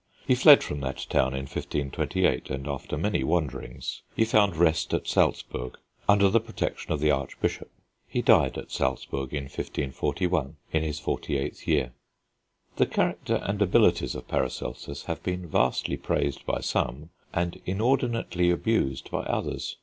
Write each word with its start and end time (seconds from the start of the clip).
He 0.25 0.33
fled 0.33 0.63
from 0.63 0.79
that 0.79 1.05
town 1.11 1.35
in 1.35 1.41
1528, 1.43 2.49
and 2.49 2.67
after 2.67 2.97
many 2.97 3.23
wanderings, 3.23 4.01
he 4.15 4.25
found 4.25 4.55
rest 4.57 4.95
at 4.95 5.07
Salzburg, 5.07 5.77
under 6.09 6.27
the 6.27 6.39
protection 6.39 6.91
of 6.91 6.99
the 7.01 7.11
archbishop. 7.11 7.69
He 8.07 8.23
died 8.23 8.57
at 8.57 8.71
Salzburg 8.71 9.31
in 9.31 9.43
1541, 9.43 10.55
in 10.71 10.81
his 10.81 10.99
forty 10.99 11.37
eighth 11.37 11.67
year. 11.67 11.93
The 12.77 12.87
character 12.87 13.35
and 13.43 13.61
abilities 13.61 14.15
of 14.15 14.27
Paracelsus 14.27 15.03
have 15.03 15.21
been 15.21 15.47
vastly 15.47 15.97
praised 15.97 16.47
by 16.47 16.61
some, 16.61 17.11
and 17.31 17.61
inordinately 17.67 18.49
abused 18.49 19.11
by 19.11 19.21
others. 19.25 19.77